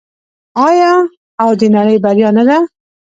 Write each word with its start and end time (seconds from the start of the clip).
آیا 0.67 0.91
او 1.43 1.49
د 1.59 1.61
نړۍ 1.75 1.97
بریا 2.03 2.29
نه 2.37 2.43
ده؟ 2.49 2.57